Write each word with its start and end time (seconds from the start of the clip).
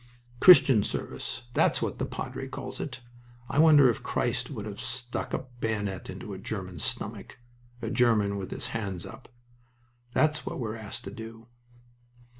"Christian 0.39 0.81
service, 0.81 1.43
that's 1.53 1.79
what 1.79 1.99
the 1.99 2.07
padre 2.07 2.47
calls 2.47 2.79
it. 2.79 3.01
I 3.47 3.59
wonder 3.59 3.87
if 3.87 4.01
Christ 4.01 4.49
would 4.49 4.65
have 4.65 4.79
stuck 4.79 5.31
a 5.31 5.45
bayonet 5.59 6.09
into 6.09 6.33
a 6.33 6.39
German 6.39 6.79
stomach 6.79 7.37
a 7.83 7.91
German 7.91 8.37
with 8.37 8.49
his 8.49 8.69
hands 8.69 9.05
up. 9.05 9.29
That's 10.15 10.43
what 10.43 10.59
we're 10.59 10.73
asked 10.75 11.03
to 11.03 11.11
do." 11.11 11.49